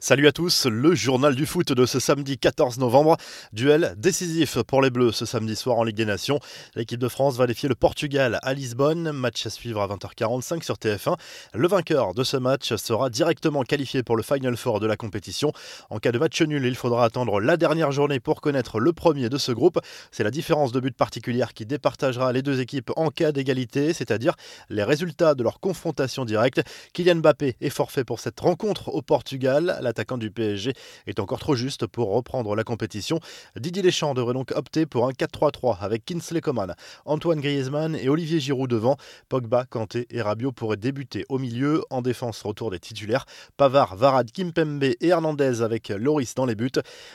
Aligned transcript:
Salut 0.00 0.28
à 0.28 0.32
tous, 0.32 0.66
le 0.66 0.94
journal 0.94 1.34
du 1.34 1.44
foot 1.44 1.72
de 1.72 1.84
ce 1.84 1.98
samedi 1.98 2.38
14 2.38 2.78
novembre. 2.78 3.16
Duel 3.52 3.96
décisif 3.96 4.62
pour 4.62 4.80
les 4.80 4.90
Bleus 4.90 5.10
ce 5.10 5.26
samedi 5.26 5.56
soir 5.56 5.76
en 5.76 5.82
Ligue 5.82 5.96
des 5.96 6.04
Nations. 6.04 6.38
L'équipe 6.76 7.00
de 7.00 7.08
France 7.08 7.36
va 7.36 7.48
défier 7.48 7.68
le 7.68 7.74
Portugal 7.74 8.38
à 8.42 8.54
Lisbonne. 8.54 9.10
Match 9.10 9.44
à 9.44 9.50
suivre 9.50 9.82
à 9.82 9.88
20h45 9.88 10.62
sur 10.62 10.76
TF1. 10.76 11.16
Le 11.52 11.66
vainqueur 11.66 12.14
de 12.14 12.22
ce 12.22 12.36
match 12.36 12.76
sera 12.76 13.10
directement 13.10 13.64
qualifié 13.64 14.04
pour 14.04 14.16
le 14.16 14.22
Final 14.22 14.56
Four 14.56 14.78
de 14.78 14.86
la 14.86 14.96
compétition. 14.96 15.50
En 15.90 15.98
cas 15.98 16.12
de 16.12 16.18
match 16.20 16.40
nul, 16.42 16.64
il 16.64 16.76
faudra 16.76 17.04
attendre 17.04 17.40
la 17.40 17.56
dernière 17.56 17.90
journée 17.90 18.20
pour 18.20 18.40
connaître 18.40 18.78
le 18.78 18.92
premier 18.92 19.28
de 19.28 19.36
ce 19.36 19.50
groupe. 19.50 19.80
C'est 20.12 20.22
la 20.22 20.30
différence 20.30 20.70
de 20.70 20.78
but 20.78 20.96
particulière 20.96 21.54
qui 21.54 21.66
départagera 21.66 22.32
les 22.32 22.42
deux 22.42 22.60
équipes 22.60 22.92
en 22.94 23.10
cas 23.10 23.32
d'égalité, 23.32 23.92
c'est-à-dire 23.92 24.34
les 24.70 24.84
résultats 24.84 25.34
de 25.34 25.42
leur 25.42 25.58
confrontation 25.58 26.24
directe. 26.24 26.62
Kylian 26.92 27.16
Mbappé 27.16 27.56
est 27.60 27.70
forfait 27.70 28.04
pour 28.04 28.20
cette 28.20 28.38
rencontre 28.38 28.90
au 28.90 29.02
Portugal 29.02 29.80
l'attaquant 29.88 30.18
du 30.18 30.30
PSG 30.30 30.74
est 31.06 31.18
encore 31.18 31.40
trop 31.40 31.54
juste 31.54 31.86
pour 31.86 32.12
reprendre 32.12 32.54
la 32.54 32.62
compétition. 32.62 33.20
Didier 33.56 33.82
Deschamps 33.82 34.14
devrait 34.14 34.34
donc 34.34 34.52
opter 34.54 34.86
pour 34.86 35.06
un 35.06 35.12
4-3-3 35.12 35.78
avec 35.80 36.04
Kinsley 36.04 36.40
Coman, 36.40 36.74
Antoine 37.06 37.40
Griezmann 37.40 37.96
et 37.96 38.08
Olivier 38.08 38.38
Giroud 38.38 38.70
devant. 38.70 38.96
Pogba, 39.28 39.64
Kanté 39.64 40.06
et 40.10 40.20
Rabiot 40.20 40.52
pourraient 40.52 40.76
débuter 40.76 41.24
au 41.28 41.38
milieu. 41.38 41.82
En 41.90 42.02
défense, 42.02 42.42
retour 42.42 42.70
des 42.70 42.78
titulaires. 42.78 43.24
Pavard, 43.56 43.96
Varad, 43.96 44.30
Kimpembe 44.30 44.84
et 44.84 44.96
Hernandez 45.00 45.62
avec 45.62 45.88
Loris 45.88 46.34
dans 46.34 46.44
les 46.44 46.54
buts. 46.54 46.70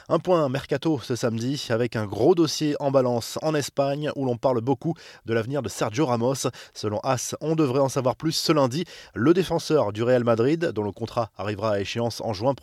Un 0.09 0.19
point 0.19 0.49
mercato 0.49 0.99
ce 0.99 1.15
samedi 1.15 1.67
avec 1.69 1.95
un 1.95 2.05
gros 2.05 2.33
dossier 2.33 2.75
en 2.79 2.89
balance 2.89 3.37
en 3.43 3.53
Espagne 3.53 4.11
où 4.15 4.25
l'on 4.25 4.37
parle 4.37 4.61
beaucoup 4.61 4.95
de 5.25 5.33
l'avenir 5.33 5.61
de 5.61 5.69
Sergio 5.69 6.07
Ramos. 6.07 6.47
Selon 6.73 6.99
As, 7.03 7.35
on 7.39 7.55
devrait 7.55 7.81
en 7.81 7.89
savoir 7.89 8.15
plus 8.15 8.31
ce 8.31 8.51
lundi. 8.51 8.85
Le 9.13 9.33
défenseur 9.33 9.93
du 9.93 10.01
Real 10.01 10.23
Madrid, 10.23 10.71
dont 10.73 10.83
le 10.83 10.91
contrat 10.91 11.29
arrivera 11.37 11.73
à 11.73 11.79
échéance 11.79 12.21
en 12.21 12.33
juin 12.33 12.53
prochain, 12.53 12.62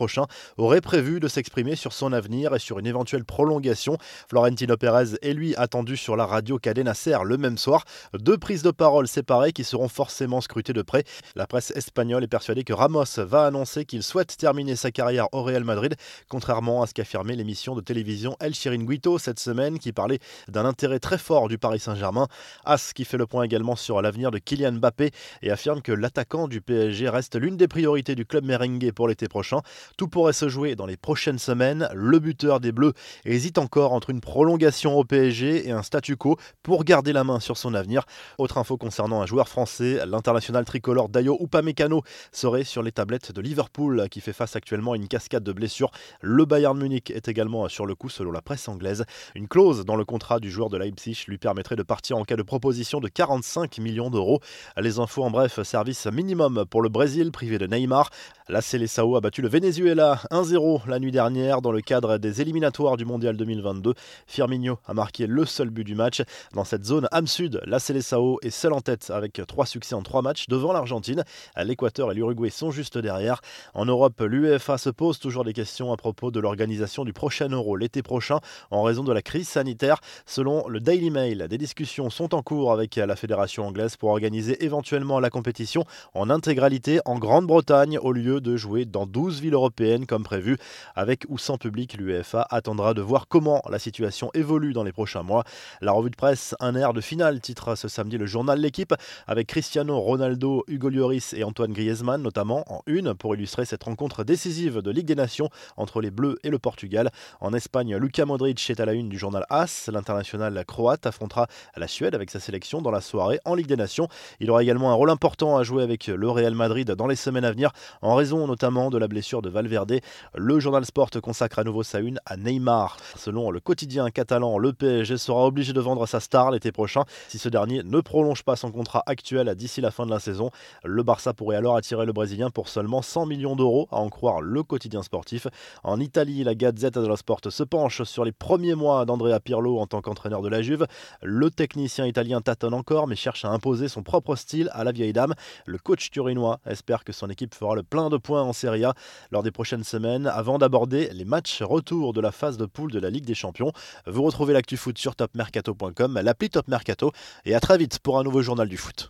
aurait 0.56 0.80
prévu 0.80 1.20
de 1.20 1.28
s'exprimer 1.28 1.77
sur 1.77 1.92
son 1.92 2.12
avenir 2.12 2.54
et 2.54 2.58
sur 2.58 2.78
une 2.78 2.86
éventuelle 2.86 3.24
prolongation. 3.24 3.98
Florentino 4.28 4.77
Pérez 4.77 5.16
est 5.22 5.34
lui 5.34 5.55
attendu 5.56 5.97
sur 5.97 6.16
la 6.16 6.27
radio 6.27 6.58
Cadena 6.58 6.94
Ser 6.94 7.19
le 7.25 7.36
même 7.36 7.58
soir. 7.58 7.84
Deux 8.14 8.38
prises 8.38 8.62
de 8.62 8.70
parole 8.70 9.08
séparées 9.08 9.52
qui 9.52 9.64
seront 9.64 9.88
forcément 9.88 10.41
scrutées 10.41 10.72
de 10.72 10.83
près. 10.83 11.05
La 11.34 11.47
presse 11.47 11.72
espagnole 11.72 12.25
est 12.25 12.28
persuadée 12.28 12.64
que 12.64 12.72
Ramos 12.72 13.05
va 13.19 13.47
annoncer 13.47 13.84
qu'il 13.84 14.02
souhaite 14.02 14.36
terminer 14.36 14.77
sa 14.77 14.91
carrière 14.91 15.28
au 15.33 15.42
Real 15.42 15.64
Madrid, 15.64 15.94
contrairement 16.28 16.82
à 16.82 16.86
ce 16.86 16.94
qu'affirmait 16.94 17.36
l'émission 17.36 17.75
de 17.75 17.80
télévision 17.80 18.36
El 18.41 18.55
Chiringuito 18.55 19.19
cette 19.19 19.41
semaine 19.41 19.78
qui 19.78 19.92
parlait 19.92 20.19
d'un 20.48 20.64
intérêt 20.64 20.98
très 20.98 21.19
fort 21.19 21.48
du 21.48 21.58
Paris 21.58 21.80
Saint-Germain. 21.80 22.27
As 22.64 22.92
qui 22.92 23.05
fait 23.05 23.19
le 23.19 23.27
point 23.27 23.44
également 23.44 23.77
sur 23.77 24.00
l'avenir 24.03 24.30
de 24.30 24.38
Kylian 24.38 24.72
Mbappé 24.72 25.10
et 25.42 25.50
affirme 25.50 25.82
que 25.82 25.92
l'attaquant 25.92 26.48
du 26.48 26.60
PSG 26.60 27.08
reste 27.08 27.36
l'une 27.36 27.56
des 27.56 27.69
priorités 27.69 28.14
du 28.14 28.25
club 28.25 28.44
merengue 28.44 28.92
pour 28.92 29.08
l'été 29.08 29.28
prochain. 29.28 29.60
Tout 29.96 30.08
pourrait 30.08 30.33
se 30.33 30.48
jouer 30.48 30.77
dans 30.77 30.86
les 30.86 30.96
prochaines 30.96 31.38
semaines. 31.38 31.88
Le 31.94 32.19
buteur 32.19 32.60
des 32.60 32.72
Bleus 32.72 32.92
hésite 33.24 33.58
encore 33.58 33.92
entre 33.92 34.10
une 34.10 34.20
prolongation 34.20 34.98
au 34.98 35.05
PSG 35.05 35.69
et 35.69 35.72
un 35.72 35.82
statu 35.82 36.16
quo 36.16 36.36
pour 36.62 36.84
garder 36.84 37.12
la 37.12 37.24
main 37.24 37.41
sur 37.41 37.56
son 37.56 37.74
avenir. 37.74 38.05
Autre 38.38 38.58
info 38.58 38.77
concernant 38.77 39.20
un 39.20 39.27
joueur 39.27 39.48
français, 39.48 40.00
l'international 40.06 40.64
tricolore 40.64 41.08
Dayo 41.08 41.36
Upamecano 41.41 42.02
serait 42.32 42.64
sur 42.64 42.82
les 42.82 42.92
tablettes 42.92 43.32
de 43.32 43.41
Liverpool 43.41 44.08
qui 44.10 44.20
fait 44.20 44.32
face 44.32 44.56
actuellement 44.56 44.92
à 44.92 44.97
une 44.97 45.08
cascade 45.08 45.42
de 45.42 45.52
blessures. 45.52 45.91
Le 46.20 46.44
Bayern 46.44 46.78
Munich 46.78 47.10
est 47.10 47.28
également 47.28 47.69
sur 47.69 47.86
le 47.86 47.94
coup 47.94 48.08
selon 48.08 48.32
la 48.32 48.42
presse 48.42 48.69
anglaise. 48.69 49.04
Une 49.34 49.48
clause 49.48 49.84
dans 49.84 49.97
le 49.97 50.04
contrat 50.04 50.41
du 50.41 50.50
joueur 50.50 50.70
de 50.70 50.78
Leipzig 50.78 51.25
lui 51.28 51.38
permettrait 51.38 51.77
de 51.77 51.82
partir 51.82 52.16
en 52.16 52.25
cas 52.25 52.36
de 52.36 52.42
proposition 52.42 53.00
de 53.00 53.08
45 53.08 53.78
millions 53.78 54.10
d'euros. 54.10 54.41
Les 54.77 54.98
infos 54.98 55.25
en 55.25 55.30
bref, 55.30 55.62
service 55.62 56.06
minimum 56.06 56.64
pour 56.70 56.82
le 56.82 56.88
Brésil 56.88 57.30
privé 57.32 57.58
de 57.58 57.66
Neymar. 57.66 58.10
La 58.48 58.60
Seleção 58.60 59.14
a 59.16 59.20
battu 59.20 59.42
le 59.42 59.48
Venezuela 59.48 59.80
1-0 59.83 60.89
la 60.89 60.98
nuit 60.98 61.11
dernière 61.11 61.62
dans 61.62 61.73
le 61.73 61.81
cadre 61.81 62.19
des 62.19 62.42
éliminatoires 62.42 62.97
du 62.97 63.06
Mondial 63.06 63.36
2022. 63.36 63.95
Firmino 64.27 64.78
a 64.87 64.92
marqué 64.92 65.27
le 65.27 65.47
seul 65.47 65.70
but 65.70 65.84
du 65.84 65.95
match. 65.95 66.22
Dans 66.55 66.64
cette 66.64 66.84
zone 66.84 67.09
âme 67.12 67.27
sud, 67.27 67.62
la 67.64 67.78
Seleção 67.78 68.37
est 68.43 68.50
seule 68.50 68.75
en 68.75 68.81
tête 68.81 69.10
avec 69.10 69.41
trois 69.47 69.65
succès 69.65 69.94
en 69.94 70.03
trois 70.03 70.21
matchs 70.21 70.49
devant 70.49 70.72
l'Argentine. 70.72 71.25
L'Équateur 71.56 72.12
et 72.12 72.15
l'Uruguay 72.15 72.50
sont 72.50 72.71
juste 72.71 72.99
derrière. 72.99 73.41
En 73.72 73.87
Europe, 73.87 74.21
l'UEFA 74.21 74.77
se 74.77 74.91
pose 74.91 75.19
toujours 75.19 75.44
des 75.44 75.54
questions 75.54 75.93
à 75.93 75.97
propos 75.97 76.31
de 76.31 76.41
l'organisation 76.41 77.04
du 77.04 77.15
prochain 77.15 77.49
Euro 77.49 77.77
l'été 77.77 78.03
prochain 78.03 78.41
en 78.71 78.83
raison 78.83 79.03
de 79.03 79.12
la 79.12 79.22
crise 79.22 79.49
sanitaire. 79.49 80.00
Selon 80.27 80.69
le 80.69 80.81
Daily 80.81 81.10
Mail, 81.10 81.47
des 81.49 81.59
discussions 81.59 82.10
sont 82.10 82.34
en 82.34 82.43
cours 82.43 82.72
avec 82.72 82.97
la 82.97 83.16
fédération 83.16 83.66
anglaise 83.66 83.97
pour 83.97 84.10
organiser 84.10 84.62
éventuellement 84.62 85.21
la 85.21 85.31
compétition 85.31 85.84
en 86.15 86.28
intégralité 86.28 87.00
en 87.06 87.19
Grande-Bretagne 87.19 87.99
au 87.99 88.12
lieu 88.12 88.41
de 88.41 88.56
jouer 88.56 88.84
dans 88.84 89.06
12 89.06 89.41
villes 89.41 89.54
européennes 89.54 89.69
comme 90.06 90.25
prévu. 90.25 90.58
Avec 90.94 91.25
ou 91.28 91.38
sans 91.38 91.56
public, 91.56 91.97
l'UEFA 91.98 92.47
attendra 92.50 92.94
de 92.94 93.00
voir 93.00 93.28
comment 93.28 93.62
la 93.70 93.78
situation 93.78 94.31
évolue 94.34 94.72
dans 94.72 94.84
les 94.84 94.92
prochains 94.92 95.22
mois. 95.22 95.44
La 95.81 95.92
revue 95.92 96.10
de 96.10 96.16
presse, 96.16 96.54
un 96.60 96.75
air 96.75 96.92
de 96.92 97.00
finale, 97.00 97.41
titre 97.41 97.75
ce 97.76 97.88
samedi 97.88 98.19
le 98.19 98.26
journal 98.26 98.60
L'équipe, 98.60 98.94
avec 99.26 99.47
Cristiano 99.47 99.98
Ronaldo, 99.98 100.64
Hugo 100.69 100.91
Lloris 100.91 101.32
et 101.32 101.44
Antoine 101.44 101.72
Griezmann 101.72 102.20
notamment 102.20 102.64
en 102.72 102.82
une 102.86 103.14
pour 103.14 103.34
illustrer 103.34 103.64
cette 103.64 103.84
rencontre 103.84 104.25
décisive 104.25 104.82
de 104.82 104.91
Ligue 104.91 105.06
des 105.06 105.14
Nations 105.14 105.48
entre 105.76 106.00
les 106.00 106.10
Bleus 106.10 106.36
et 106.44 106.50
le 106.50 106.59
Portugal. 106.59 107.10
En 107.41 107.54
Espagne, 107.54 107.97
Luka 107.97 108.26
Modric 108.26 108.70
est 108.70 108.80
à 108.80 108.84
la 108.84 108.92
une 108.92 109.09
du 109.09 109.19
journal 109.19 109.47
AS. 109.50 109.88
L'international 109.92 110.62
croate 110.66 111.06
affrontera 111.06 111.47
la 111.76 111.88
Suède 111.88 112.14
avec 112.14 112.30
sa 112.30 112.41
sélection 112.41 112.82
dans 112.82 112.91
la 112.91 113.00
soirée 113.00 113.41
en 113.44 113.54
Ligue 113.54 113.66
des 113.66 113.76
Nations. 113.76 114.09
Il 114.41 114.50
aura 114.50 114.62
également 114.62 114.91
un 114.91 114.94
rôle 114.94 115.10
important 115.10 115.56
à 115.56 115.62
jouer 115.62 115.82
avec 115.82 116.06
le 116.09 116.28
Real 116.28 116.54
Madrid 116.54 116.91
dans 116.91 117.06
les 117.06 117.16
semaines 117.16 117.44
à 117.44 117.53
venir, 117.53 117.72
en 118.03 118.14
raison 118.14 118.47
notamment 118.47 118.91
de 118.91 118.98
la 118.98 119.09
blessure 119.09 119.42
de 119.42 119.48
Valverde. 119.60 120.00
Le 120.34 120.59
journal 120.59 120.87
Sport 120.87 121.10
consacre 121.22 121.59
à 121.59 121.65
nouveau 121.65 121.82
sa 121.82 122.00
une 122.00 122.19
à 122.25 122.38
Neymar. 122.38 122.97
Selon 123.16 123.50
le 123.50 123.60
quotidien 123.60 124.09
catalan, 124.10 124.56
le 124.56 124.72
PSG 124.72 125.19
sera 125.19 125.44
obligé 125.44 125.75
de 125.75 125.81
vendre 125.81 126.06
sa 126.06 126.19
star 126.19 126.50
l'été 126.50 126.72
prochain 126.72 127.04
si 127.28 127.38
ce 127.38 127.50
dernier 127.50 127.82
ne 127.82 128.00
prolonge 128.00 128.43
pas 128.43 128.56
son 128.56 128.72
contrat 128.72 129.03
actuel 129.04 129.54
d'ici 129.54 129.82
la 129.82 129.91
fin 129.91 130.06
de 130.06 130.10
la 130.10 130.19
saison. 130.19 130.50
Le 130.82 131.03
Barça 131.03 131.34
pourrait 131.34 131.56
alors 131.56 131.76
attirer 131.76 132.06
le 132.06 132.12
Brésilien 132.15 132.48
pour 132.48 132.69
seulement 132.69 133.03
100 133.03 133.26
millions 133.26 133.54
d'euros, 133.54 133.87
à 133.91 133.97
en 133.97 134.09
croire 134.09 134.41
le 134.41 134.62
quotidien 134.62 135.03
sportif. 135.03 135.47
En 135.84 136.00
Italie, 136.00 136.42
la 136.42 136.54
Gazzetta 136.54 137.03
dello 137.03 137.16
Sport 137.16 137.41
se 137.50 137.62
penche 137.62 138.03
sur 138.04 138.25
les 138.25 138.32
premiers 138.32 138.75
mois 138.75 139.04
d'Andrea 139.04 139.41
Pirlo 139.41 139.78
en 139.78 139.87
tant 139.87 140.00
qu'entraîneur 140.00 140.41
de 140.41 140.48
la 140.48 140.62
Juve. 140.62 140.87
Le 141.22 141.50
technicien 141.50 142.06
italien 142.06 142.41
tâtonne 142.41 142.72
encore, 142.72 143.06
mais 143.06 143.16
cherche 143.16 143.44
à 143.44 143.50
imposer 143.50 143.88
son 143.88 144.03
propre 144.03 144.37
style 144.37 144.71
à 144.72 144.84
la 144.84 144.92
vieille 144.92 145.12
dame. 145.12 145.34
Le 145.66 145.77
coach 145.77 146.10
turinois 146.10 146.60
espère 146.65 147.04
que 147.04 147.12
son 147.12 147.28
équipe 147.28 147.54
fera 147.54 147.75
le 147.75 147.82
plein 147.82 148.09
de 148.09 148.16
points 148.16 148.42
en 148.42 148.53
Serie 148.53 148.84
A 148.84 148.94
lors 149.31 149.42
prochaines 149.53 149.84
semaines 149.84 150.27
avant 150.27 150.59
d'aborder 150.59 151.11
les 151.12 151.25
matchs 151.25 151.62
retour 151.62 152.12
de 152.12 152.21
la 152.21 152.33
phase 152.33 152.56
de 152.56 152.66
poule 152.66 152.91
de 152.91 152.99
la 152.99 153.11
Ligue 153.11 153.25
des 153.25 153.34
Champions. 153.34 153.72
Vous 154.06 154.22
retrouvez 154.22 154.53
l'actu 154.53 154.77
foot 154.77 154.97
sur 154.99 155.16
topmercato.com, 155.16 156.21
l'appli 156.22 156.50
Top 156.50 156.69
Mercato 156.69 157.12
et 157.44 157.55
à 157.55 157.60
très 157.60 157.78
vite 157.78 157.99
pour 157.99 158.19
un 158.19 158.22
nouveau 158.25 158.43
journal 158.43 158.69
du 158.69 158.77
foot. 158.77 159.09